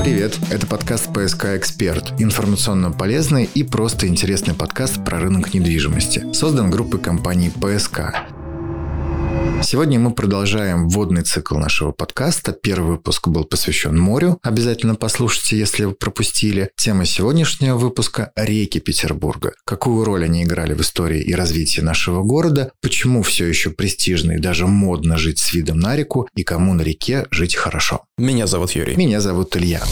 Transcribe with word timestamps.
Привет, 0.00 0.38
это 0.50 0.66
подкаст 0.66 1.12
«ПСК 1.12 1.56
Эксперт», 1.56 2.14
информационно 2.18 2.90
полезный 2.90 3.44
и 3.44 3.62
просто 3.62 4.08
интересный 4.08 4.54
подкаст 4.54 5.04
про 5.04 5.20
рынок 5.20 5.52
недвижимости. 5.52 6.32
Создан 6.32 6.70
группой 6.70 6.98
компании 6.98 7.50
«ПСК». 7.50 8.39
Сегодня 9.62 10.00
мы 10.00 10.14
продолжаем 10.14 10.88
вводный 10.88 11.22
цикл 11.22 11.56
нашего 11.58 11.92
подкаста. 11.92 12.52
Первый 12.52 12.92
выпуск 12.92 13.28
был 13.28 13.44
посвящен 13.44 13.96
морю. 13.98 14.38
Обязательно 14.42 14.94
послушайте, 14.94 15.58
если 15.58 15.84
вы 15.84 15.92
пропустили. 15.92 16.70
Тема 16.76 17.04
сегодняшнего 17.04 17.76
выпуска– 17.76 18.32
реки 18.36 18.80
Петербурга. 18.80 19.52
Какую 19.66 20.04
роль 20.04 20.24
они 20.24 20.44
играли 20.44 20.72
в 20.72 20.80
истории 20.80 21.20
и 21.22 21.34
развитии 21.34 21.82
нашего 21.82 22.22
города, 22.22 22.72
почему 22.80 23.22
все 23.22 23.46
еще 23.46 23.70
престижно 23.70 24.32
и 24.32 24.38
даже 24.38 24.66
модно 24.66 25.18
жить 25.18 25.38
с 25.38 25.52
видом 25.52 25.78
на 25.78 25.94
реку 25.94 26.26
и 26.34 26.42
кому 26.42 26.72
на 26.72 26.80
реке 26.80 27.26
жить 27.30 27.54
хорошо. 27.54 28.04
Меня 28.16 28.46
зовут 28.46 28.72
Юрий. 28.72 28.96
Меня 28.96 29.20
зовут 29.20 29.56
Илья. 29.56 29.82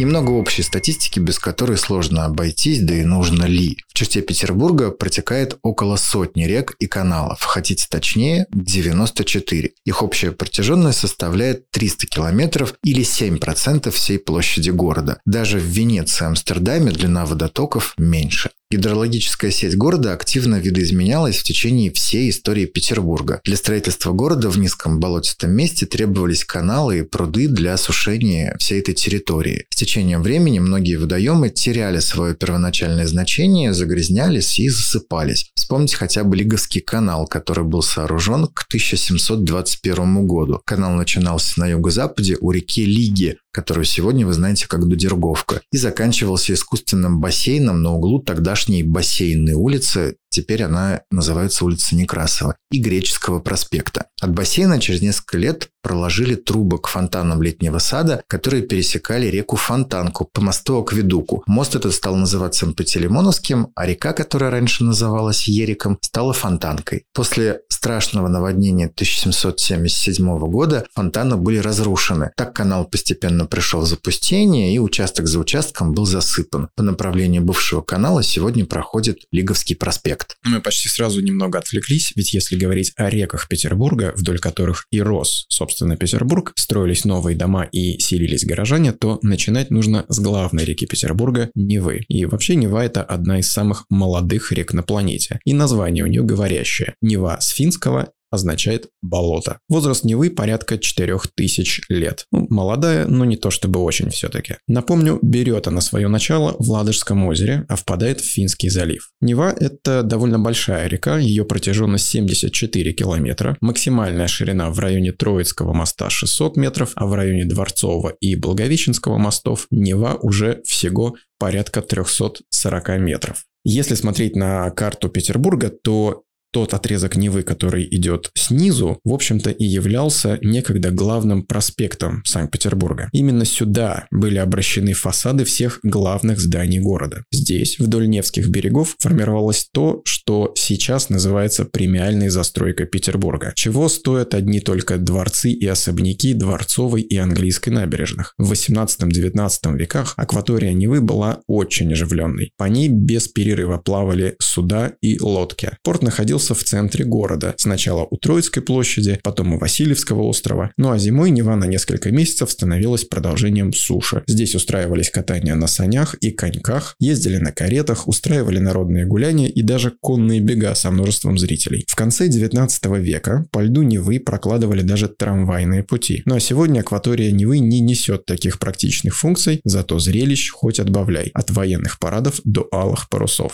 Немного 0.00 0.30
общей 0.30 0.62
статистики, 0.62 1.18
без 1.18 1.38
которой 1.38 1.76
сложно 1.76 2.24
обойтись, 2.24 2.80
да 2.80 2.94
и 2.94 3.02
нужно 3.02 3.44
ли. 3.44 3.76
Черте 4.00 4.22
Петербурга 4.22 4.92
протекает 4.92 5.58
около 5.60 5.96
сотни 5.96 6.44
рек 6.44 6.74
и 6.78 6.86
каналов, 6.86 7.42
хотите 7.42 7.86
точнее, 7.90 8.46
94. 8.50 9.72
Их 9.84 10.02
общая 10.02 10.32
протяженность 10.32 11.00
составляет 11.00 11.70
300 11.70 12.06
километров 12.06 12.72
или 12.82 13.02
7% 13.02 13.90
всей 13.90 14.18
площади 14.18 14.70
города. 14.70 15.20
Даже 15.26 15.58
в 15.58 15.64
Венеции 15.64 16.24
и 16.24 16.28
Амстердаме 16.28 16.92
длина 16.92 17.26
водотоков 17.26 17.92
меньше. 17.98 18.48
Гидрологическая 18.72 19.50
сеть 19.50 19.76
города 19.76 20.12
активно 20.12 20.60
видоизменялась 20.60 21.38
в 21.38 21.42
течение 21.42 21.90
всей 21.90 22.30
истории 22.30 22.66
Петербурга. 22.66 23.40
Для 23.44 23.56
строительства 23.56 24.12
города 24.12 24.48
в 24.48 24.58
низком 24.60 25.00
болотистом 25.00 25.50
месте 25.50 25.86
требовались 25.86 26.44
каналы 26.44 27.00
и 27.00 27.02
пруды 27.02 27.48
для 27.48 27.74
осушения 27.74 28.54
всей 28.60 28.78
этой 28.78 28.94
территории. 28.94 29.66
С 29.70 29.76
течением 29.76 30.22
времени 30.22 30.60
многие 30.60 30.94
водоемы 30.94 31.50
теряли 31.50 31.98
свое 31.98 32.36
первоначальное 32.36 33.08
значение, 33.08 33.72
загрязнялись 33.90 34.58
и 34.58 34.68
засыпались. 34.68 35.50
Вспомните 35.54 35.96
хотя 35.96 36.24
бы 36.24 36.36
Лиговский 36.36 36.80
канал, 36.80 37.26
который 37.26 37.64
был 37.64 37.82
сооружен 37.82 38.46
к 38.46 38.64
1721 38.68 40.26
году. 40.26 40.60
Канал 40.64 40.92
начинался 40.92 41.58
на 41.58 41.66
юго-западе 41.66 42.36
у 42.40 42.50
реки 42.50 42.84
Лиги, 42.84 43.36
которую 43.52 43.84
сегодня 43.84 44.26
вы 44.26 44.32
знаете 44.32 44.66
как 44.68 44.86
Дудерговка, 44.86 45.62
и 45.72 45.76
заканчивался 45.76 46.54
искусственным 46.54 47.20
бассейном 47.20 47.82
на 47.82 47.94
углу 47.94 48.20
тогдашней 48.20 48.82
бассейнной 48.82 49.54
улицы 49.54 50.16
Теперь 50.30 50.62
она 50.62 51.02
называется 51.10 51.64
улица 51.64 51.96
Некрасова 51.96 52.54
и 52.70 52.78
Греческого 52.78 53.40
проспекта. 53.40 54.06
От 54.20 54.32
бассейна 54.32 54.80
через 54.80 55.02
несколько 55.02 55.38
лет 55.38 55.70
проложили 55.82 56.36
трубы 56.36 56.78
к 56.78 56.86
фонтанам 56.86 57.42
летнего 57.42 57.78
сада, 57.78 58.22
которые 58.28 58.62
пересекали 58.62 59.26
реку 59.26 59.56
Фонтанку 59.56 60.28
по 60.32 60.40
мосту 60.40 60.78
Акведуку. 60.78 61.42
Мост 61.46 61.74
этот 61.74 61.94
стал 61.94 62.14
называться 62.14 62.66
Пантелеймоновским, 62.66 63.72
а 63.74 63.86
река, 63.86 64.12
которая 64.12 64.50
раньше 64.50 64.84
называлась 64.84 65.48
Ериком, 65.48 65.98
стала 66.00 66.32
Фонтанкой. 66.32 67.06
После 67.12 67.62
страшного 67.68 68.28
наводнения 68.28 68.86
1777 68.86 70.38
года 70.38 70.86
фонтаны 70.94 71.36
были 71.36 71.58
разрушены. 71.58 72.30
Так 72.36 72.54
канал 72.54 72.84
постепенно 72.84 73.39
пришел 73.46 73.80
в 73.80 73.86
запустение, 73.86 74.74
и 74.74 74.78
участок 74.78 75.26
за 75.26 75.38
участком 75.38 75.92
был 75.92 76.06
засыпан. 76.06 76.68
По 76.76 76.82
направлению 76.82 77.42
бывшего 77.42 77.80
канала 77.80 78.22
сегодня 78.22 78.66
проходит 78.66 79.18
Лиговский 79.32 79.76
проспект. 79.76 80.36
Мы 80.44 80.60
почти 80.60 80.88
сразу 80.88 81.20
немного 81.20 81.58
отвлеклись, 81.58 82.12
ведь 82.16 82.32
если 82.34 82.56
говорить 82.56 82.92
о 82.96 83.08
реках 83.10 83.48
Петербурга, 83.48 84.12
вдоль 84.16 84.38
которых 84.38 84.86
и 84.90 85.00
рос, 85.00 85.46
собственно, 85.48 85.96
Петербург, 85.96 86.52
строились 86.56 87.04
новые 87.04 87.36
дома 87.36 87.64
и 87.64 87.98
селились 87.98 88.44
горожане, 88.44 88.92
то 88.92 89.18
начинать 89.22 89.70
нужно 89.70 90.04
с 90.08 90.18
главной 90.18 90.64
реки 90.64 90.86
Петербурга– 90.86 91.50
Невы. 91.54 92.04
И 92.08 92.24
вообще 92.24 92.54
Нева– 92.54 92.84
это 92.84 93.02
одна 93.02 93.40
из 93.40 93.50
самых 93.50 93.84
молодых 93.88 94.52
рек 94.52 94.72
на 94.72 94.82
планете. 94.82 95.40
И 95.44 95.52
название 95.52 96.04
у 96.04 96.06
нее 96.06 96.22
говорящее. 96.22 96.94
Нева 97.00 97.38
с 97.40 97.48
финского 97.50 98.10
означает 98.30 98.88
болото. 99.02 99.58
Возраст 99.68 100.04
Невы 100.04 100.30
порядка 100.30 100.78
4000 100.78 101.84
лет. 101.88 102.26
Молодая, 102.30 103.06
но 103.06 103.24
не 103.24 103.36
то 103.36 103.50
чтобы 103.50 103.80
очень 103.80 104.10
все-таки. 104.10 104.56
Напомню, 104.66 105.18
берет 105.22 105.66
она 105.66 105.80
свое 105.80 106.08
начало 106.08 106.56
в 106.58 106.70
Ладожском 106.70 107.26
озере, 107.26 107.64
а 107.68 107.76
впадает 107.76 108.20
в 108.20 108.24
Финский 108.24 108.68
залив. 108.68 109.10
Нева– 109.20 109.54
это 109.60 110.02
довольно 110.02 110.38
большая 110.38 110.88
река, 110.88 111.18
ее 111.18 111.44
протяженность 111.44 112.06
74 112.06 112.92
километра, 112.92 113.56
максимальная 113.60 114.26
ширина 114.26 114.70
в 114.70 114.78
районе 114.78 115.12
Троицкого 115.12 115.72
моста 115.72 116.10
600 116.10 116.56
метров, 116.56 116.92
а 116.94 117.06
в 117.06 117.14
районе 117.14 117.44
Дворцового 117.44 118.14
и 118.20 118.36
Благовещенского 118.36 119.18
мостов 119.18 119.66
Нева 119.70 120.18
уже 120.20 120.62
всего 120.64 121.16
порядка 121.38 121.82
340 121.82 122.88
метров. 123.00 123.44
Если 123.64 123.94
смотреть 123.94 124.36
на 124.36 124.70
карту 124.70 125.08
Петербурга, 125.10 125.70
то 125.70 126.22
тот 126.52 126.74
отрезок 126.74 127.16
Невы, 127.16 127.42
который 127.42 127.86
идет 127.90 128.30
снизу, 128.34 128.98
в 129.04 129.12
общем-то 129.12 129.50
и 129.50 129.64
являлся 129.64 130.38
некогда 130.42 130.90
главным 130.90 131.44
проспектом 131.44 132.22
Санкт-Петербурга. 132.24 133.08
Именно 133.12 133.44
сюда 133.44 134.06
были 134.10 134.38
обращены 134.38 134.92
фасады 134.92 135.44
всех 135.44 135.80
главных 135.82 136.40
зданий 136.40 136.80
города. 136.80 137.24
Здесь, 137.32 137.78
вдоль 137.78 138.08
Невских 138.08 138.48
берегов, 138.48 138.96
формировалось 138.98 139.68
то, 139.72 140.02
что 140.04 140.52
сейчас 140.56 141.08
называется 141.08 141.64
премиальной 141.64 142.28
застройкой 142.28 142.86
Петербурга, 142.86 143.52
чего 143.54 143.88
стоят 143.88 144.34
одни 144.34 144.60
только 144.60 144.98
дворцы 144.98 145.50
и 145.50 145.66
особняки 145.66 146.34
Дворцовой 146.34 147.02
и 147.02 147.16
Английской 147.16 147.70
набережных. 147.70 148.34
В 148.38 148.52
18-19 148.52 149.76
веках 149.76 150.14
акватория 150.16 150.72
Невы 150.72 151.00
была 151.00 151.40
очень 151.46 151.92
оживленной. 151.92 152.52
По 152.56 152.64
ней 152.64 152.88
без 152.88 153.28
перерыва 153.28 153.78
плавали 153.78 154.36
суда 154.40 154.92
и 155.00 155.20
лодки. 155.20 155.70
Порт 155.82 156.02
находился 156.02 156.39
находился 156.40 156.54
в 156.54 156.64
центре 156.64 157.04
города. 157.04 157.54
Сначала 157.58 158.06
у 158.10 158.16
Троицкой 158.16 158.62
площади, 158.62 159.18
потом 159.22 159.54
у 159.54 159.58
Васильевского 159.58 160.22
острова. 160.22 160.70
Ну 160.76 160.90
а 160.90 160.98
зимой 160.98 161.30
Нева 161.30 161.56
на 161.56 161.66
несколько 161.66 162.10
месяцев 162.10 162.50
становилась 162.50 163.04
продолжением 163.04 163.72
суши. 163.72 164.22
Здесь 164.26 164.54
устраивались 164.54 165.10
катания 165.10 165.54
на 165.54 165.66
санях 165.66 166.14
и 166.14 166.30
коньках, 166.30 166.96
ездили 166.98 167.38
на 167.38 167.52
каретах, 167.52 168.08
устраивали 168.08 168.58
народные 168.58 169.06
гуляния 169.06 169.48
и 169.48 169.62
даже 169.62 169.92
конные 170.00 170.40
бега 170.40 170.74
со 170.74 170.90
множеством 170.90 171.38
зрителей. 171.38 171.84
В 171.86 171.94
конце 171.94 172.28
19 172.28 172.86
века 172.98 173.46
по 173.50 173.60
льду 173.60 173.82
Невы 173.82 174.20
прокладывали 174.20 174.82
даже 174.82 175.08
трамвайные 175.08 175.82
пути. 175.82 176.22
Ну 176.24 176.36
а 176.36 176.40
сегодня 176.40 176.80
акватория 176.80 177.32
Невы 177.32 177.58
не 177.58 177.80
несет 177.80 178.24
таких 178.24 178.58
практичных 178.58 179.16
функций, 179.16 179.60
зато 179.64 179.98
зрелищ 179.98 180.50
хоть 180.50 180.80
отбавляй. 180.80 181.30
От 181.34 181.50
военных 181.50 181.98
парадов 181.98 182.40
до 182.44 182.66
алых 182.72 183.08
парусов. 183.08 183.52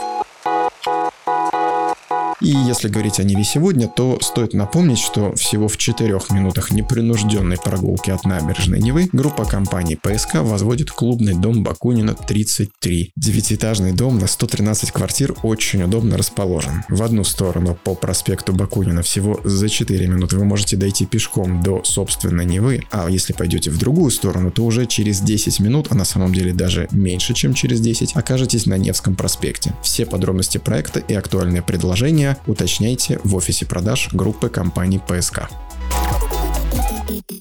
И 2.40 2.48
если 2.48 2.88
говорить 2.88 3.18
о 3.18 3.24
Неве 3.24 3.44
сегодня, 3.44 3.88
то 3.88 4.18
стоит 4.20 4.52
напомнить, 4.52 4.98
что 4.98 5.34
всего 5.34 5.68
в 5.68 5.78
4 5.78 6.20
минутах 6.30 6.70
непринужденной 6.70 7.56
прогулки 7.56 8.10
от 8.10 8.24
набережной 8.24 8.80
Невы 8.80 9.08
группа 9.12 9.44
компаний 9.46 9.96
ПСК 9.96 10.36
возводит 10.36 10.90
клубный 10.90 11.34
дом 11.34 11.62
Бакунина 11.62 12.14
33. 12.14 13.12
Девятиэтажный 13.16 13.92
дом 13.92 14.18
на 14.18 14.26
113 14.26 14.90
квартир 14.90 15.34
очень 15.42 15.82
удобно 15.82 16.18
расположен. 16.18 16.84
В 16.90 17.02
одну 17.02 17.24
сторону 17.24 17.78
по 17.82 17.94
проспекту 17.94 18.52
Бакунина 18.52 19.02
всего 19.02 19.40
за 19.44 19.70
4 19.70 20.06
минуты 20.06 20.36
вы 20.36 20.44
можете 20.44 20.76
дойти 20.76 21.06
пешком 21.06 21.62
до 21.62 21.82
собственной 21.84 22.44
Невы, 22.44 22.82
а 22.90 23.08
если 23.08 23.32
пойдете 23.32 23.70
в 23.70 23.78
другую 23.78 24.10
сторону, 24.10 24.50
то 24.50 24.64
уже 24.64 24.86
через 24.86 25.20
10 25.20 25.60
минут, 25.60 25.88
а 25.90 25.94
на 25.94 26.04
самом 26.04 26.34
деле 26.34 26.52
даже 26.52 26.88
меньше, 26.90 27.32
чем 27.32 27.54
через 27.54 27.80
10, 27.80 28.14
окажетесь 28.14 28.66
на 28.66 28.76
Невском 28.76 29.16
проспекте. 29.16 29.74
Все 29.82 30.04
подробности 30.04 30.58
проекта 30.58 31.00
и 31.00 31.14
актуальные 31.14 31.62
предложения 31.62 32.25
уточняйте 32.46 33.20
в 33.22 33.34
офисе 33.34 33.66
продаж 33.66 34.08
группы 34.12 34.48
компаний 34.48 34.98
ПСК. 34.98 35.48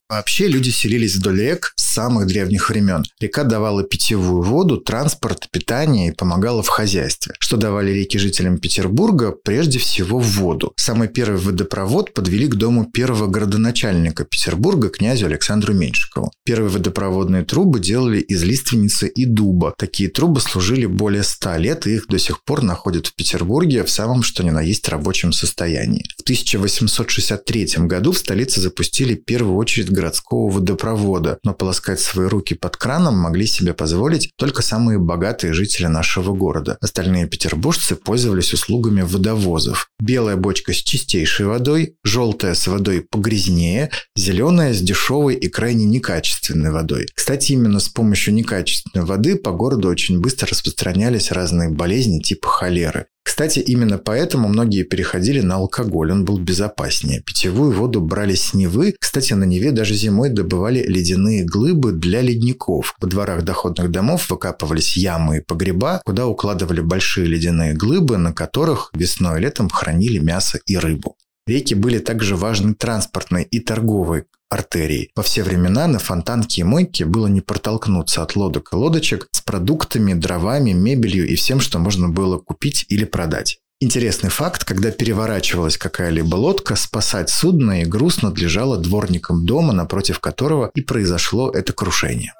Вообще 0.10 0.48
люди 0.48 0.70
селились 0.70 1.16
вдоль 1.16 1.42
рек 1.42 1.74
самых 1.96 2.28
древних 2.28 2.70
времен. 2.70 3.06
Река 3.22 3.44
давала 3.46 3.82
питьевую 3.84 4.44
воду, 4.44 4.78
транспорт, 4.78 5.48
питание 5.50 6.10
и 6.10 6.12
помогала 6.12 6.62
в 6.62 6.68
хозяйстве. 6.68 7.34
Что 7.40 7.56
давали 7.56 7.92
реки 7.92 8.18
жителям 8.18 8.58
Петербурга? 8.58 9.32
Прежде 9.32 9.80
всего 9.80 10.20
воду. 10.20 10.74
Самый 10.76 11.08
первый 11.08 11.40
водопровод 11.40 12.14
подвели 12.14 12.48
к 12.48 12.56
дому 12.56 12.86
первого 12.86 13.28
городоначальника 13.28 14.26
Петербурга, 14.26 14.90
князю 14.90 15.28
Александру 15.28 15.74
Меньшикову. 15.74 16.34
Первые 16.44 16.70
водопроводные 16.70 17.46
трубы 17.46 17.80
делали 17.80 18.20
из 18.20 18.44
лиственницы 18.44 19.08
и 19.08 19.26
дуба. 19.26 19.74
Такие 19.78 20.10
трубы 20.10 20.42
служили 20.42 20.86
более 20.86 21.24
ста 21.24 21.58
лет, 21.58 21.88
и 21.88 21.96
их 21.96 22.08
до 22.10 22.20
сих 22.20 22.44
пор 22.44 22.62
находят 22.62 23.08
в 23.08 23.16
Петербурге 23.16 23.86
в 23.86 23.90
самом 23.90 24.22
что 24.22 24.44
ни 24.44 24.50
на 24.50 24.62
есть 24.62 24.90
рабочем 24.90 25.32
состоянии. 25.32 26.04
В 26.18 26.24
1863 26.24 27.68
году 27.88 28.12
в 28.12 28.18
столице 28.18 28.60
запустили 28.60 29.16
первую 29.16 29.56
очередь 29.56 29.90
городского 29.90 30.50
водопровода, 30.50 31.40
но 31.44 31.54
полоска 31.54 31.85
запускать 31.86 32.00
свои 32.00 32.28
руки 32.28 32.56
под 32.56 32.78
краном 32.78 33.18
могли 33.18 33.46
себе 33.46 33.74
позволить 33.74 34.32
только 34.38 34.62
самые 34.62 34.98
богатые 34.98 35.54
жители 35.54 35.86
нашего 35.88 36.34
города. 36.34 36.78
Остальные 36.82 37.28
петербуржцы 37.28 37.96
пользовались 37.96 38.54
услугами 38.54 39.02
водовозов. 39.02 39.90
Белая 40.00 40.36
бочка 40.36 40.74
с 40.74 40.78
чистейшей 40.78 41.46
водой, 41.46 41.96
желтая 42.04 42.54
с 42.54 42.68
водой 42.68 43.02
погрязнее, 43.02 43.92
зеленая 44.16 44.74
с 44.74 44.82
дешевой 44.82 45.36
и 45.36 45.48
крайне 45.48 45.86
некачественной 45.86 46.72
водой. 46.72 47.08
Кстати, 47.14 47.54
именно 47.54 47.80
с 47.80 47.88
помощью 47.88 48.34
некачественной 48.34 49.06
воды 49.06 49.38
по 49.38 49.52
городу 49.52 49.88
очень 49.88 50.20
быстро 50.20 50.50
распространялись 50.50 51.32
разные 51.32 51.70
болезни 51.70 52.20
типа 52.20 52.50
холеры. 52.50 53.06
Кстати, 53.26 53.58
именно 53.58 53.98
поэтому 53.98 54.48
многие 54.48 54.84
переходили 54.84 55.42
на 55.42 55.56
алкоголь, 55.56 56.12
он 56.12 56.26
был 56.26 56.38
безопаснее. 56.38 57.22
Питьевую 57.22 57.72
воду 57.72 58.00
брали 58.00 58.36
с 58.36 58.54
Невы. 58.54 58.96
Кстати, 59.00 59.34
на 59.34 59.46
Неве 59.46 59.72
даже 59.72 59.96
зимой 59.96 60.30
добывали 60.30 60.84
ледяные 60.84 61.44
глыбы 61.44 61.92
для 61.92 62.22
ледников. 62.22 62.96
В 63.02 63.08
дворах 63.08 63.44
доходных 63.44 63.90
домов 63.90 64.30
выкапывались 64.30 64.96
ямы 64.96 65.38
и 65.38 65.42
погреба, 65.42 66.02
куда 66.06 66.28
укладывали 66.28 66.82
большие 66.82 67.26
ледяные 67.26 67.74
глыбы, 67.74 68.18
на 68.18 68.32
которых 68.32 68.92
весной 68.94 69.40
и 69.40 69.42
летом 69.42 69.70
хранили 69.96 70.20
мясо 70.20 70.60
и 70.66 70.78
рыбу. 70.78 71.16
Реки 71.48 71.76
были 71.76 72.00
также 72.00 72.36
важной 72.36 72.74
транспортной 72.74 73.44
и 73.44 73.60
торговой 73.60 74.26
артерией. 74.50 75.12
Во 75.16 75.24
все 75.24 75.44
времена 75.44 75.88
на 75.88 76.00
фонтанке 76.00 76.62
и 76.62 76.64
мойке 76.64 77.06
было 77.06 77.28
не 77.28 77.42
протолкнуться 77.42 78.24
от 78.24 78.36
лодок 78.36 78.74
и 78.74 78.76
лодочек 78.76 79.28
с 79.32 79.42
продуктами, 79.42 80.14
дровами, 80.14 80.72
мебелью 80.72 81.28
и 81.28 81.36
всем, 81.36 81.62
что 81.62 81.80
можно 81.80 82.10
было 82.10 82.40
купить 82.40 82.86
или 82.90 83.06
продать. 83.06 83.60
Интересный 83.82 84.30
факт, 84.30 84.64
когда 84.64 84.92
переворачивалась 84.92 85.78
какая-либо 85.78 86.36
лодка, 86.36 86.76
спасать 86.76 87.30
судно 87.30 87.82
и 87.82 87.86
груз 87.86 88.22
надлежало 88.22 88.78
дворникам 88.78 89.46
дома, 89.46 89.74
напротив 89.74 90.20
которого 90.20 90.72
и 90.76 90.82
произошло 90.82 91.52
это 91.52 91.74
крушение. 91.74 92.34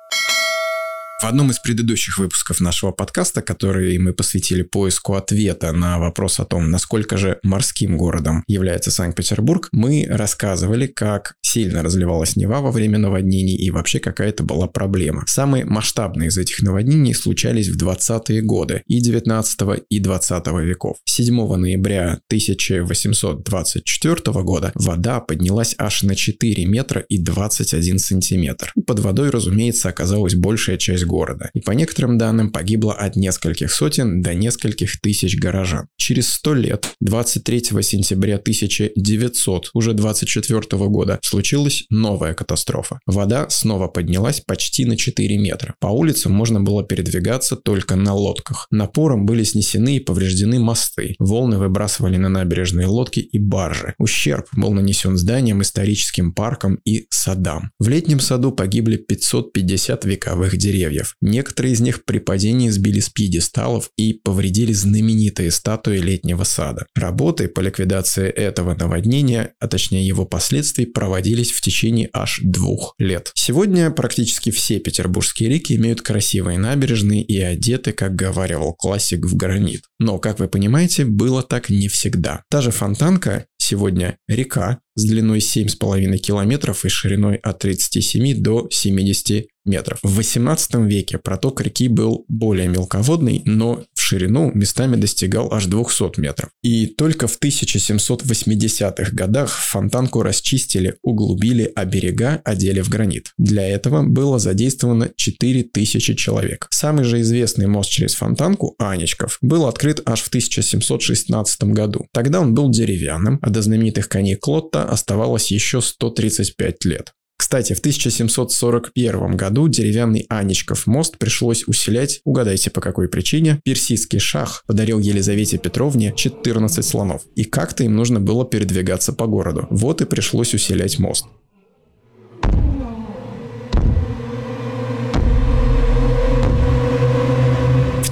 В 1.26 1.28
одном 1.28 1.50
из 1.50 1.58
предыдущих 1.58 2.20
выпусков 2.20 2.62
нашего 2.62 2.92
подкаста, 2.92 3.42
который 3.42 3.98
мы 3.98 4.14
посвятили 4.14 4.62
поиску 4.62 5.16
ответа 5.16 5.72
на 5.72 5.98
вопрос 5.98 6.40
о 6.40 6.46
том, 6.46 6.70
насколько 6.70 7.18
же 7.18 7.40
морским 7.42 7.98
городом 7.98 8.44
является 8.46 8.92
Санкт-Петербург, 8.92 9.68
мы 9.72 10.06
рассказывали, 10.08 10.86
как 10.86 11.34
сильно 11.56 11.84
разливалась 11.84 12.36
Нева 12.36 12.60
во 12.60 12.70
время 12.70 12.98
наводнений 12.98 13.56
и 13.56 13.72
вообще 13.72 14.00
какая 14.00 14.28
это 14.28 14.44
была 14.44 14.68
проблема. 14.68 15.24
Самые 15.26 15.64
масштабные 15.64 16.28
из 16.28 16.38
этих 16.38 16.62
наводнений 16.62 17.14
случались 17.14 17.70
в 17.70 17.82
20-е 17.82 18.42
годы 18.42 18.84
и 18.88 19.00
19 19.00 19.86
и 19.90 20.00
20 20.00 20.48
веков. 20.48 20.98
7 21.06 21.56
ноября 21.56 22.20
1824 22.28 24.16
года 24.44 24.74
вода 24.76 25.22
поднялась 25.22 25.76
аж 25.78 26.04
на 26.04 26.14
4 26.16 26.66
метра 26.66 27.06
и 27.08 27.18
21 27.20 28.00
сантиметр. 28.00 28.74
Под 28.86 29.00
водой, 29.00 29.30
разумеется, 29.30 29.88
оказалась 29.88 30.36
большая 30.36 30.76
часть 30.78 31.06
города, 31.06 31.52
и 31.54 31.62
по 31.62 31.72
некоторым 31.72 32.18
данным 32.18 32.52
погибло 32.52 32.94
от 32.94 33.16
нескольких 33.16 33.72
сотен 33.72 34.22
до 34.22 34.34
нескольких 34.34 35.00
тысяч 35.00 35.38
горожан. 35.40 35.88
Через 35.96 36.34
100 36.34 36.54
лет, 36.56 36.90
23 37.00 37.82
сентября 37.82 38.36
1900, 38.36 39.70
уже 39.74 39.94
24 39.94 40.62
года, 40.90 41.18
случилась 41.46 41.84
новая 41.92 42.34
катастрофа. 42.34 43.00
Вода 43.06 43.48
снова 43.50 43.88
поднялась 43.88 44.42
почти 44.42 44.84
на 44.86 44.98
4 44.98 45.38
метра. 45.38 45.76
По 45.80 45.88
улицам 45.88 46.32
можно 46.32 46.60
было 46.60 46.84
передвигаться 46.84 47.56
только 47.56 47.96
на 47.96 48.16
лодках. 48.16 48.66
Напором 48.72 49.28
были 49.28 49.44
снесены 49.44 49.98
и 49.98 50.00
повреждены 50.00 50.60
мосты. 50.60 51.16
Волны 51.20 51.60
выбрасывали 51.60 52.18
на 52.18 52.30
набережные 52.30 52.88
лодки 52.88 53.20
и 53.20 53.38
баржи. 53.38 53.94
Ущерб 54.00 54.48
был 54.54 54.72
нанесен 54.72 55.18
зданиям, 55.18 55.62
историческим 55.62 56.34
паркам 56.34 56.80
и 56.84 57.06
садам. 57.12 57.70
В 57.80 57.90
летнем 57.90 58.20
саду 58.20 58.52
погибли 58.52 58.98
550 58.98 60.04
вековых 60.06 60.58
деревьев. 60.58 61.16
Некоторые 61.22 61.74
из 61.74 61.80
них 61.80 62.06
при 62.06 62.18
падении 62.18 62.70
сбили 62.70 63.02
с 63.02 63.10
пьедесталов 63.10 63.92
и 63.98 64.14
повредили 64.14 64.74
знаменитые 64.74 65.52
статуи 65.52 66.00
летнего 66.00 66.44
сада. 66.44 66.88
Работы 66.96 67.48
по 67.48 67.60
ликвидации 67.60 68.30
этого 68.30 68.74
наводнения, 68.74 69.54
а 69.60 69.68
точнее 69.68 70.08
его 70.08 70.26
последствий, 70.26 70.88
проводились 71.26 71.52
в 71.52 71.62
течение 71.62 72.10
аж 72.14 72.40
двух 72.44 72.94
лет. 73.00 73.32
Сегодня 73.36 73.90
практически 73.90 74.52
все 74.52 74.80
петербургские 74.80 75.50
реки 75.50 75.76
имеют 75.76 76.02
красивые 76.02 76.60
набережные 76.60 77.24
и 77.24 77.40
одеты, 77.40 77.94
как 77.94 78.16
говаривал 78.16 78.74
классик, 78.74 79.26
в 79.26 79.36
гранит. 79.36 79.82
Но, 80.00 80.20
как 80.20 80.40
вы 80.40 80.48
понимаете, 80.48 81.06
было 81.06 81.42
так 81.42 81.70
не 81.70 81.88
всегда. 81.88 82.44
Та 82.50 82.62
же 82.62 82.72
Фонтанка 82.72 83.46
сегодня 83.58 84.18
река 84.28 84.80
с 84.96 85.04
длиной 85.04 85.40
7,5 85.40 86.18
километров 86.18 86.86
и 86.86 86.90
шириной 86.90 87.36
от 87.38 87.60
37 87.60 88.42
до 88.42 88.68
70 88.70 89.48
метров. 89.66 90.00
В 90.04 90.16
18 90.16 90.76
веке 90.86 91.18
проток 91.18 91.62
реки 91.62 91.88
был 91.88 92.26
более 92.28 92.68
мелководный, 92.68 93.42
но 93.46 93.84
ширину 94.06 94.52
местами 94.54 94.96
достигал 94.96 95.52
аж 95.52 95.66
200 95.66 96.20
метров. 96.20 96.50
И 96.62 96.86
только 96.86 97.28
в 97.28 97.40
1780-х 97.42 99.12
годах 99.12 99.50
фонтанку 99.50 100.22
расчистили, 100.22 100.96
углубили, 101.02 101.72
а 101.76 101.86
берега 101.86 102.42
одели 102.46 102.82
в 102.82 102.90
гранит. 102.90 103.32
Для 103.38 103.68
этого 103.68 104.04
было 104.04 104.38
задействовано 104.38 105.10
4000 105.16 106.14
человек. 106.16 106.68
Самый 106.70 107.04
же 107.04 107.22
известный 107.22 107.68
мост 107.68 107.90
через 107.90 108.14
фонтанку, 108.16 108.76
Анечков, 108.78 109.38
был 109.42 109.66
открыт 109.66 110.02
аж 110.06 110.22
в 110.22 110.28
1716 110.28 111.64
году. 111.64 112.06
Тогда 112.14 112.42
он 112.42 112.54
был 112.54 112.70
деревянным, 112.70 113.40
а 113.42 113.50
до 113.50 113.62
знаменитых 113.62 114.08
коней 114.08 114.36
Клотта 114.36 114.84
оставалось 114.84 115.52
еще 115.52 115.82
135 115.82 116.86
лет. 116.86 117.14
Кстати, 117.46 117.74
в 117.74 117.80
1741 117.80 119.38
году 119.38 119.68
деревянный 119.68 120.26
Анечков 120.30 120.88
мост 120.88 121.20
пришлось 121.20 121.64
усилять, 121.68 122.20
угадайте 122.24 122.72
по 122.72 122.82
какой 122.82 123.08
причине, 123.08 123.62
персидский 123.64 124.18
шах 124.18 124.64
подарил 124.66 124.98
Елизавете 124.98 125.60
Петровне 125.60 126.12
14 126.16 126.84
слонов, 126.84 127.22
и 127.36 127.44
как-то 127.44 127.84
им 127.84 127.96
нужно 127.96 128.20
было 128.20 128.46
передвигаться 128.46 129.14
по 129.14 129.28
городу. 129.28 129.68
Вот 129.70 130.02
и 130.02 130.06
пришлось 130.06 130.56
усилять 130.56 130.98
мост. 130.98 131.28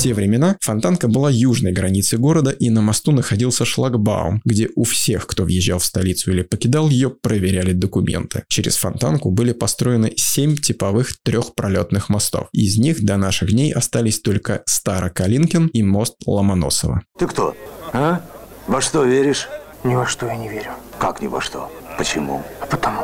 Те 0.04 0.14
времена 0.14 0.58
Фонтанка 0.60 1.08
была 1.08 1.30
южной 1.32 1.72
границей 1.72 2.20
города, 2.20 2.52
и 2.52 2.70
на 2.70 2.82
мосту 2.82 3.14
находился 3.14 3.64
шлагбаум, 3.64 4.42
где 4.44 4.68
у 4.76 4.84
всех, 4.84 5.26
кто 5.28 5.46
въезжал 5.46 5.80
в 5.80 5.86
столицу 5.86 6.32
или 6.32 6.42
покидал 6.42 6.90
ее, 6.90 7.10
проверяли 7.10 7.72
документы. 7.72 8.44
Через 8.50 8.76
Фонтанку 8.76 9.32
были 9.32 9.54
построены 9.54 10.12
семь 10.18 10.58
типовых 10.58 11.14
трехпролетных 11.24 12.10
мостов. 12.10 12.50
Из 12.52 12.78
них 12.78 13.06
до 13.06 13.16
наших 13.16 13.52
дней 13.52 13.72
остались 13.72 14.20
только 14.20 14.64
Старокалинкин 14.66 15.68
и 15.68 15.84
мост 15.84 16.16
Ломоносова. 16.26 17.04
Ты 17.18 17.26
кто? 17.26 17.56
А? 17.94 18.22
Во 18.68 18.82
что 18.82 19.06
веришь? 19.06 19.48
Ни 19.86 19.96
во 19.96 20.06
что 20.06 20.26
я 20.26 20.36
не 20.36 20.50
верю. 20.50 20.72
Как 21.00 21.22
ни 21.22 21.28
во 21.28 21.40
что? 21.40 21.72
Почему? 21.98 22.44
А 22.60 22.66
потому. 22.66 23.02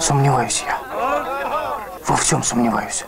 Сомневаюсь 0.00 0.62
я. 0.66 0.80
Во 2.06 2.16
всем 2.16 2.42
сомневаюсь. 2.42 3.04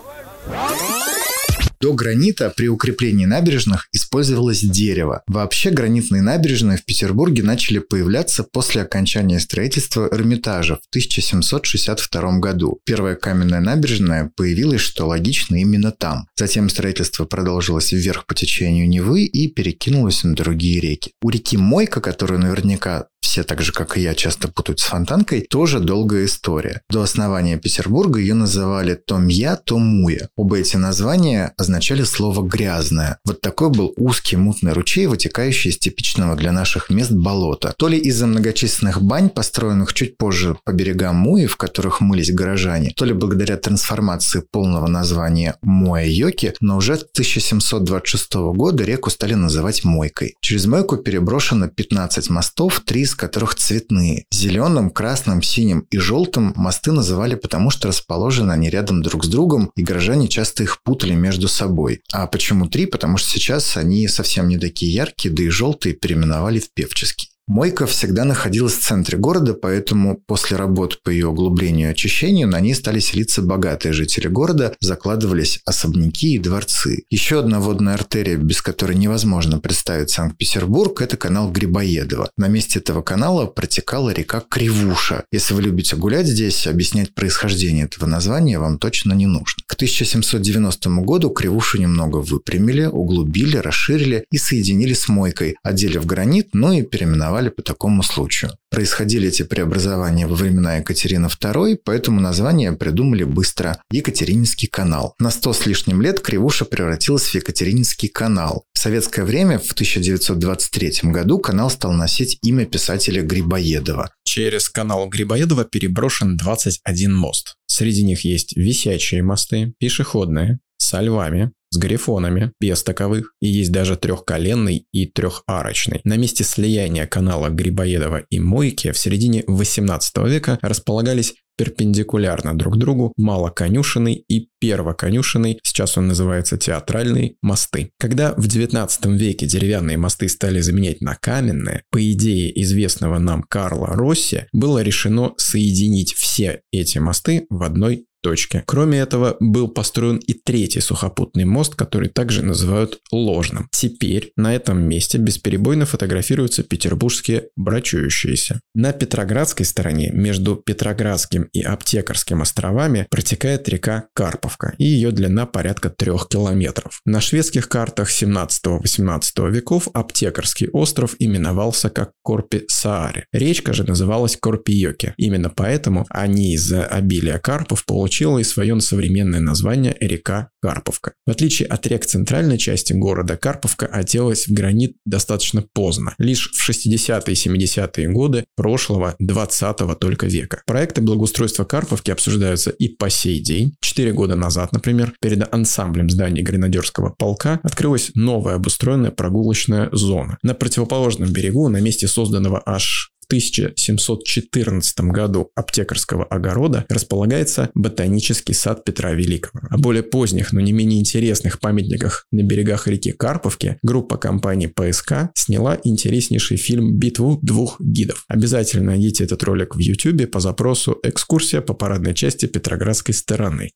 До 1.85 1.93
гранита 1.93 2.49
при 2.49 2.69
укреплении 2.69 3.27
набережных 3.27 3.89
использовалось 3.93 4.63
дерево. 4.63 5.23
Вообще 5.27 5.69
гранитные 5.69 6.23
набережные 6.23 6.79
в 6.79 6.85
Петербурге 6.87 7.43
начали 7.43 7.79
появляться 7.79 8.43
после 8.43 8.81
окончания 8.81 9.39
строительства 9.39 10.09
Эрмитажа 10.11 10.77
в 10.77 10.89
1762 10.89 12.39
году. 12.39 12.81
Первая 12.87 13.17
каменная 13.17 13.61
набережная 13.61 14.33
появилась, 14.35 14.81
что 14.81 15.07
логично, 15.07 15.57
именно 15.57 15.93
там. 15.93 16.27
Затем 16.39 16.71
строительство 16.71 17.27
продолжилось 17.27 17.93
вверх 17.93 18.25
по 18.25 18.35
течению 18.35 18.89
Невы 18.89 19.25
и 19.25 19.49
перекинулось 19.49 20.25
на 20.25 20.35
другие 20.35 20.81
реки. 20.81 21.13
У 21.21 21.29
реки 21.29 21.59
Мойка, 21.59 22.01
которую 22.01 22.41
наверняка 22.41 23.09
все 23.35 23.43
так 23.43 23.63
же, 23.63 23.73
как 23.73 23.97
и 23.97 24.01
я, 24.01 24.15
часто 24.15 24.47
путают 24.47 24.79
с 24.79 24.85
Фонтанкой, 24.85 25.41
тоже 25.41 25.81
долгая 25.81 26.27
история. 26.27 26.83
До 26.89 27.03
основания 27.03 27.59
Петербурга 27.59 28.21
ее 28.21 28.35
называли 28.35 28.95
то 28.95 29.19
Мья, 29.19 29.57
то 29.57 29.77
Муя. 29.77 30.29
Оба 30.37 30.59
эти 30.59 30.77
названия 30.77 31.53
означали 31.57 32.05
слово 32.05 32.47
«грязное». 32.47 33.19
Вот 33.25 33.41
такой 33.41 33.71
был 33.71 33.93
узкий 33.97 34.37
мутный 34.37 34.73
ручей, 34.73 35.07
вытекающий 35.07 35.73
из 35.73 35.79
типичного 35.79 36.37
для 36.37 36.53
наших 36.53 36.91
мест 36.91 37.11
болота. 37.11 37.75
То 37.77 37.89
ли 37.89 37.99
из-за 37.99 38.29
многочисленных 38.29 39.03
бань, 39.03 39.31
построенных 39.31 39.95
чуть 39.95 40.17
позже 40.17 40.57
по 40.65 40.71
берегам 40.71 41.17
Муи, 41.17 41.47
в 41.47 41.57
которых 41.57 42.01
мылись 42.01 42.33
горожане, 42.33 42.93
то 42.95 43.05
ли 43.05 43.15
благодаря 43.15 43.57
трансформации 43.57 44.45
полного 44.49 44.87
названия 44.87 45.57
Муа-Йоки, 45.61 46.55
но 46.61 46.77
уже 46.77 46.99
с 46.99 47.03
1726 47.15 48.35
года 48.55 48.85
реку 48.85 49.11
стали 49.11 49.35
называть 49.35 49.83
Мойкой. 49.83 50.37
Через 50.41 50.67
Мойку 50.67 50.99
переброшено 50.99 51.67
15 51.67 52.31
мостов, 52.31 52.81
три 52.87 53.01
из 53.01 53.17
которых 53.25 53.55
цветные. 53.55 54.27
Зеленым, 54.31 54.91
красным, 54.91 55.41
синим 55.41 55.87
и 55.91 55.97
желтым 55.97 56.53
мосты 56.57 56.93
называли 56.93 57.37
потому, 57.37 57.71
что 57.71 57.89
расположены 57.89 58.53
они 58.53 58.69
рядом 58.69 59.03
друг 59.03 59.25
с 59.25 59.29
другом, 59.29 59.71
и 59.77 59.83
горожане 59.83 60.29
часто 60.29 60.63
их 60.63 60.83
путали 60.83 61.15
между 61.15 61.49
собой. 61.49 62.03
А 62.13 62.27
почему 62.27 62.69
три? 62.69 62.85
Потому 62.85 63.17
что 63.17 63.31
сейчас 63.31 63.79
они 63.79 64.09
совсем 64.09 64.49
не 64.49 64.59
такие 64.59 64.93
яркие, 64.93 65.35
да 65.35 65.43
и 65.43 65.49
желтые 65.49 65.95
переименовали 65.95 66.59
в 66.59 66.73
певческий. 66.75 67.34
Мойка 67.47 67.87
всегда 67.87 68.25
находилась 68.25 68.73
в 68.73 68.83
центре 68.83 69.19
города, 69.19 69.53
поэтому 69.53 70.17
после 70.27 70.57
работ 70.57 71.03
по 71.03 71.11
ее 71.11 71.27
углублению 71.27 71.89
и 71.89 71.91
очищению 71.91 72.49
на 72.49 72.59
ней 72.59 72.75
стали 72.75 73.01
селиться 73.01 73.43
богатые 73.43 73.93
жители 73.93 74.29
города, 74.29 74.75
закладывались 74.81 75.61
особняки 75.67 76.35
и 76.35 76.39
дворцы. 76.39 77.05
Еще 77.11 77.41
одна 77.41 77.61
водная 77.61 77.95
артерия, 77.95 78.39
без 78.39 78.63
которой 78.63 78.97
невозможно 78.97 79.59
представить 79.59 80.09
Санкт-Петербург, 80.09 81.03
это 81.03 81.19
канал 81.19 81.51
Грибоедова. 81.51 82.31
На 82.39 82.49
месте 82.49 82.79
этого 82.79 83.03
канала 83.03 83.45
протекала 83.45 84.09
река 84.09 84.43
Кривуша. 84.49 85.25
Если 85.31 85.53
вы 85.53 85.63
любите 85.63 85.97
гулять 85.97 86.27
здесь, 86.27 86.67
объяснять 86.67 87.15
происхождение 87.15 87.85
этого 87.85 88.07
названия 88.07 88.59
вам 88.59 88.79
точно 88.79 89.13
не 89.13 89.27
нужно. 89.27 89.64
К 89.75 89.77
1790 89.77 90.89
году 91.03 91.31
Кривушу 91.31 91.79
немного 91.79 92.19
выпрямили, 92.19 92.85
углубили, 92.85 93.57
расширили 93.57 94.25
и 94.31 94.39
соединили 94.39 94.95
с 94.95 95.09
Мойкой, 95.09 95.57
одели 95.65 95.99
в 95.99 96.07
гранит, 96.07 96.51
ну 96.53 96.73
и 96.73 96.83
переименовали 96.83 97.25
именовали 97.25 97.49
по 97.49 97.63
такому 97.63 98.03
случаю. 98.03 98.53
Происходили 98.71 99.29
эти 99.29 99.43
преобразования 99.43 100.27
во 100.27 100.35
времена 100.35 100.77
Екатерины 100.77 101.27
II, 101.27 101.79
поэтому 101.85 102.21
название 102.21 102.73
придумали 102.73 103.25
быстро– 103.25 103.81
Екатерининский 103.91 104.69
канал. 104.69 105.15
На 105.19 105.31
сто 105.31 105.53
с 105.53 105.67
лишним 105.67 106.03
лет 106.03 106.21
Кривуша 106.21 106.65
превратилась 106.65 107.25
в 107.25 107.35
Екатерининский 107.35 108.09
канал. 108.09 108.65
В 108.73 108.79
советское 108.79 109.25
время, 109.25 109.59
в 109.59 109.73
1923 109.73 111.11
году, 111.11 111.39
канал 111.39 111.71
стал 111.71 111.93
носить 111.93 112.39
имя 112.43 112.67
писателя 112.67 113.23
Грибоедова. 113.23 114.11
Через 114.25 114.69
канал 114.69 115.09
Грибоедова 115.09 115.65
переброшен 115.65 116.37
21 116.37 117.15
мост. 117.15 117.55
Среди 117.77 118.05
них 118.05 118.25
есть 118.25 118.57
висячие 118.57 119.25
мосты, 119.25 119.75
пешеходные, 119.81 120.61
со 120.77 121.01
львами, 121.01 121.51
с 121.71 121.77
грифонами, 121.77 122.53
без 122.61 122.85
таковых, 122.85 123.35
и 123.41 123.49
есть 123.49 123.73
даже 123.73 123.97
трехколенный 123.97 124.87
и 124.93 125.07
трехарочный. 125.07 126.01
На 126.05 126.17
месте 126.17 126.45
слияния 126.45 127.09
канала 127.09 127.49
Грибоедова 127.49 128.19
и 128.31 128.39
Мойки 128.39 128.93
в 128.93 128.99
середине 128.99 129.43
18 129.49 130.17
века 130.19 130.61
располагались 130.63 131.35
перпендикулярно 131.57 132.57
друг 132.57 132.77
другу 132.79 133.13
малоконюшенный 133.17 134.15
и 134.15 134.49
первоконюшенный, 134.61 135.61
сейчас 135.63 135.99
он 135.99 136.09
называется 136.09 136.57
театральный, 136.57 137.37
мосты. 137.43 137.91
Когда 137.99 138.35
в 138.37 138.47
19 138.47 139.07
веке 139.07 139.47
деревянные 139.47 139.97
мосты 139.97 140.29
стали 140.29 140.61
заменять 140.61 141.01
на 141.01 141.17
каменные, 141.17 141.83
по 141.91 142.13
идее 142.13 142.63
известного 142.63 143.19
нам 143.19 143.43
Карла 143.43 143.89
Росси, 143.89 144.47
было 144.53 144.83
решено 144.83 145.33
соединить 145.37 146.15
все 146.15 146.63
эти 146.73 146.99
мосты 146.99 147.47
в 147.51 147.63
одной 147.63 148.07
точке. 148.25 148.65
Кроме 148.67 148.99
этого, 148.99 149.37
был 149.39 149.69
построен 149.69 150.17
и 150.17 150.33
третий 150.33 150.81
сухопутный 150.81 151.45
мост, 151.45 151.75
который 151.75 152.09
также 152.09 152.43
называют 152.43 152.99
ложным. 153.13 153.69
Теперь 153.71 154.33
на 154.37 154.55
этом 154.55 154.83
месте 154.83 155.19
бесперебойно 155.19 155.85
фотографируются 155.85 156.63
петербургские 156.63 157.49
брачующиеся. 157.57 158.61
На 158.75 158.93
Петроградской 158.93 159.67
стороне 159.67 160.11
между 160.11 160.57
Петроградским 160.57 161.49
и 161.53 161.61
Аптекарским 161.61 162.41
островами 162.41 163.07
протекает 163.11 163.69
река 163.69 164.07
Карповка, 164.15 164.75
и 164.79 164.85
ее 164.85 165.11
длина 165.11 165.45
порядка 165.45 165.91
трех 165.91 166.29
километров. 166.29 167.01
На 167.05 167.21
шведских 167.21 167.69
картах 167.69 168.11
17-18 168.11 169.51
веков 169.51 169.89
Аптекарский 169.93 170.69
остров 170.69 171.15
именовался 171.19 171.91
как 171.91 172.13
Корпи-Сааре. 172.27 173.25
Речка 173.33 173.75
же 173.75 173.85
называлась 173.85 174.39
Корпиёке. 174.41 175.13
Именно 175.19 175.51
поэтому 175.51 176.07
они 176.09 176.55
из-за 176.55 176.87
обилия 176.87 177.39
карпов 177.39 177.85
получили 177.85 178.14
получила 178.15 178.39
и 178.39 178.45
свое 178.45 178.81
современное 178.81 179.41
название 179.41 179.97
река 180.01 180.51
Карповка. 180.63 181.15
В 181.27 181.31
отличие 181.31 181.67
от 181.67 181.87
рек 181.87 182.07
центральной 182.07 182.59
части 182.59 182.93
города, 182.93 183.37
Карповка 183.37 183.87
оделась 183.87 184.47
в 184.47 184.53
гранит 184.53 184.93
достаточно 185.05 185.65
поздно, 185.75 186.15
лишь 186.19 186.51
в 186.53 186.71
60-е 186.71 187.35
и 187.35 187.67
70-е 187.67 188.09
годы 188.11 188.45
прошлого 188.57 189.17
20-го 189.21 189.95
только 189.95 190.27
века. 190.27 190.63
Проекты 190.67 191.01
благоустройства 191.03 191.65
Карповки 191.65 192.13
обсуждаются 192.13 192.71
и 192.71 192.89
по 192.89 193.11
сей 193.11 193.41
день. 193.41 193.75
Четыре 193.81 194.13
года 194.13 194.37
назад, 194.37 194.73
например, 194.73 195.13
перед 195.21 195.53
ансамблем 195.53 196.09
зданий 196.09 196.43
гренадерского 196.43 197.11
полка 197.11 197.59
открылась 197.65 198.13
новая 198.15 198.55
обустроенная 198.55 199.11
прогулочная 199.11 199.89
зона. 199.93 200.39
На 200.43 200.55
противоположном 200.55 201.33
берегу, 201.33 201.69
на 201.69 201.81
месте 201.81 202.07
созданного 202.07 202.63
аж 202.65 203.11
в 203.25 203.27
1714 203.27 205.01
году 205.01 205.51
аптекарского 205.55 206.25
огорода 206.25 206.85
располагается 206.89 207.71
ботанический 207.75 208.53
сад 208.53 208.85
Петра 208.85 209.13
Великого. 209.13 209.67
О 209.71 209.79
более 209.79 210.03
поздних, 210.03 210.53
но 210.53 210.61
не 210.61 210.73
менее 210.73 211.01
интересных 211.01 211.59
памятниках 211.59 212.27
на 212.31 212.43
берегах 212.43 212.87
реки 212.87 213.13
Карповки 213.13 213.79
группа 213.83 214.19
компании 214.19 214.67
ПСК 214.67 215.31
сняла 215.35 215.79
интереснейший 215.85 216.59
фильм 216.59 216.99
«Битву 216.99 217.39
двух 217.41 217.81
гидов». 217.81 218.25
Обязательно 218.29 218.87
найдите 218.93 219.25
этот 219.25 219.43
ролик 219.43 219.75
в 219.75 219.79
YouTube 219.79 220.31
по 220.31 220.41
запросу 220.41 220.99
«Экскурсия 221.03 221.63
по 221.63 221.73
парадной 221.73 222.15
части 222.15 222.45
Петроградской 222.45 223.15
стороны». 223.15 223.71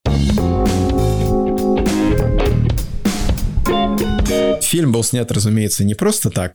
Фильм 4.60 4.92
был 4.92 5.02
снят, 5.02 5.32
разумеется, 5.32 5.84
не 5.84 5.94
просто 5.94 6.28
так. 6.28 6.54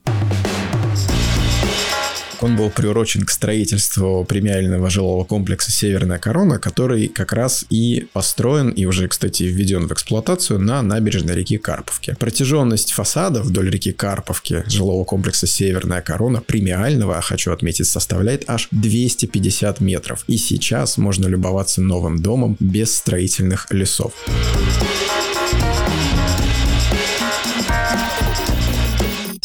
Он 2.43 2.57
был 2.57 2.69
приурочен 2.69 3.23
к 3.23 3.29
строительству 3.29 4.25
премиального 4.25 4.89
жилого 4.89 5.23
комплекса 5.23 5.71
«Северная 5.71 6.19
корона», 6.19 6.59
который 6.59 7.07
как 7.07 7.31
раз 7.31 7.63
и 7.69 8.09
построен 8.11 8.71
и 8.71 8.83
уже, 8.83 9.07
кстати, 9.07 9.43
введен 9.43 9.87
в 9.87 9.93
эксплуатацию 9.93 10.59
на 10.59 10.81
набережной 10.81 11.35
реки 11.35 11.57
Карповки. 11.57 12.17
Протяженность 12.19 12.91
фасада 12.91 13.41
вдоль 13.41 13.69
реки 13.69 13.93
Карповки 13.93 14.65
жилого 14.67 15.05
комплекса 15.05 15.47
«Северная 15.47 16.01
корона» 16.01 16.41
премиального, 16.41 17.21
хочу 17.21 17.53
отметить, 17.53 17.87
составляет 17.87 18.43
аж 18.49 18.67
250 18.71 19.79
метров. 19.79 20.25
И 20.27 20.35
сейчас 20.35 20.97
можно 20.97 21.27
любоваться 21.27 21.79
новым 21.79 22.21
домом 22.21 22.57
без 22.59 22.93
строительных 22.93 23.67
лесов. 23.71 24.11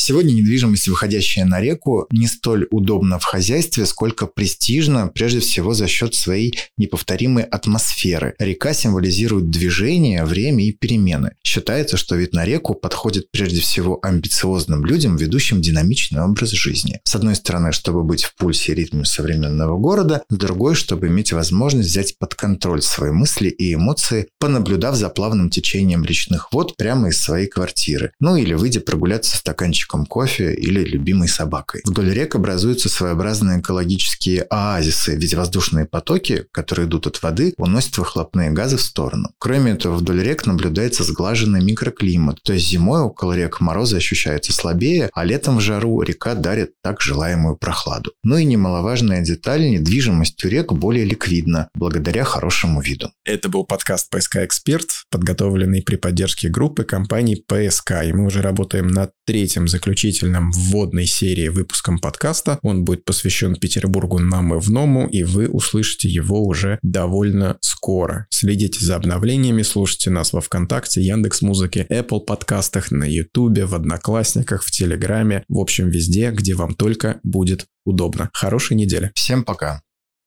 Сегодня 0.08 0.32
недвижимость, 0.32 0.88
выходящая 0.88 1.44
на 1.44 1.60
реку, 1.60 2.06
не 2.10 2.28
столь 2.28 2.66
удобна 2.70 3.18
в 3.18 3.24
хозяйстве, 3.24 3.84
сколько 3.84 4.26
престижна, 4.26 5.08
прежде 5.08 5.40
всего 5.40 5.74
за 5.74 5.86
счет 5.86 6.14
своей 6.14 6.58
неповторимой 6.78 7.42
атмосферы. 7.42 8.34
Река 8.38 8.72
символизирует 8.72 9.50
движение, 9.50 10.24
время 10.24 10.64
и 10.64 10.72
перемены. 10.72 11.32
Считается, 11.44 11.98
что 11.98 12.16
вид 12.16 12.32
на 12.32 12.46
реку 12.46 12.72
подходит 12.72 13.30
прежде 13.30 13.60
всего 13.60 13.98
амбициозным 14.00 14.86
людям, 14.86 15.18
ведущим 15.18 15.60
динамичный 15.60 16.22
образ 16.22 16.52
жизни. 16.52 17.00
С 17.04 17.14
одной 17.14 17.34
стороны, 17.34 17.72
чтобы 17.72 18.02
быть 18.02 18.24
в 18.24 18.34
пульсе 18.34 18.72
и 18.72 18.76
ритме 18.76 19.04
современного 19.04 19.76
города, 19.76 20.22
с 20.30 20.34
другой, 20.34 20.74
чтобы 20.74 21.08
иметь 21.08 21.34
возможность 21.34 21.90
взять 21.90 22.16
под 22.16 22.34
контроль 22.34 22.80
свои 22.80 23.10
мысли 23.10 23.50
и 23.50 23.74
эмоции, 23.74 24.28
понаблюдав 24.38 24.94
за 24.94 25.10
плавным 25.10 25.50
течением 25.50 26.02
речных 26.02 26.50
вод 26.50 26.78
прямо 26.78 27.10
из 27.10 27.18
своей 27.18 27.46
квартиры. 27.46 28.12
Ну 28.20 28.36
или 28.36 28.54
выйдя 28.54 28.80
прогуляться 28.80 29.36
стаканчиком 29.36 29.97
чашком 29.98 30.06
кофе 30.06 30.54
или 30.54 30.84
любимой 30.84 31.28
собакой. 31.28 31.82
Вдоль 31.84 32.12
рек 32.12 32.34
образуются 32.34 32.88
своеобразные 32.88 33.60
экологические 33.60 34.42
оазисы, 34.50 35.16
ведь 35.16 35.34
воздушные 35.34 35.86
потоки, 35.86 36.44
которые 36.52 36.86
идут 36.86 37.06
от 37.06 37.22
воды, 37.22 37.54
уносят 37.56 37.98
выхлопные 37.98 38.50
газы 38.50 38.76
в 38.76 38.80
сторону. 38.80 39.30
Кроме 39.38 39.72
этого, 39.72 39.96
вдоль 39.96 40.22
рек 40.22 40.46
наблюдается 40.46 41.04
сглаженный 41.04 41.62
микроклимат, 41.62 42.38
то 42.42 42.52
есть 42.52 42.68
зимой 42.68 43.00
около 43.00 43.36
рек 43.36 43.60
морозы 43.60 43.96
ощущаются 43.96 44.52
слабее, 44.52 45.10
а 45.14 45.24
летом 45.24 45.58
в 45.58 45.60
жару 45.60 46.02
река 46.02 46.34
дарит 46.34 46.72
так 46.82 47.00
желаемую 47.00 47.56
прохладу. 47.56 48.12
Ну 48.22 48.36
и 48.36 48.44
немаловажная 48.44 49.22
деталь, 49.22 49.68
недвижимость 49.70 50.44
у 50.44 50.48
рек 50.48 50.72
более 50.72 51.04
ликвидна, 51.04 51.68
благодаря 51.74 52.24
хорошему 52.24 52.80
виду. 52.80 53.10
Это 53.24 53.48
был 53.48 53.64
подкаст 53.64 54.10
«ПСК 54.10 54.36
Эксперт», 54.36 54.88
подготовленный 55.10 55.82
при 55.82 55.96
поддержке 55.96 56.48
группы 56.48 56.84
компаний 56.84 57.42
«ПСК», 57.46 58.04
и 58.04 58.12
мы 58.12 58.26
уже 58.26 58.42
работаем 58.42 58.88
над 58.88 59.12
третьим 59.26 59.68
заключительным 59.88 60.50
вводной 60.52 61.06
серии 61.06 61.48
выпуском 61.48 61.98
подкаста. 61.98 62.58
Он 62.62 62.84
будет 62.84 63.06
посвящен 63.06 63.56
Петербургу 63.56 64.18
нам 64.18 64.54
и 64.54 64.60
вному, 64.60 65.06
и 65.06 65.22
вы 65.22 65.48
услышите 65.48 66.08
его 66.10 66.44
уже 66.44 66.78
довольно 66.82 67.56
скоро. 67.62 68.26
Следите 68.28 68.84
за 68.84 68.96
обновлениями, 68.96 69.62
слушайте 69.62 70.10
нас 70.10 70.34
во 70.34 70.42
Вконтакте, 70.42 71.00
Яндекс 71.00 71.40
Музыке, 71.40 71.86
Apple 71.88 72.20
подкастах, 72.20 72.90
на 72.90 73.04
Ютубе, 73.04 73.64
в 73.64 73.74
Одноклассниках, 73.74 74.62
в 74.62 74.70
Телеграме, 74.70 75.44
в 75.48 75.58
общем 75.58 75.88
везде, 75.88 76.32
где 76.32 76.54
вам 76.54 76.74
только 76.74 77.18
будет 77.22 77.64
удобно. 77.86 78.28
Хорошей 78.34 78.76
недели. 78.76 79.10
Всем 79.14 79.42
пока. 79.42 79.87